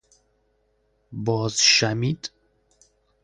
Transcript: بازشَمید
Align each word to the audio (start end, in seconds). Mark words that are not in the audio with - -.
بازشَمید 1.11 2.31